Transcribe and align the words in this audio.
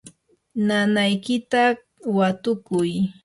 nanaykita 0.67 1.61
watukuy. 2.15 2.91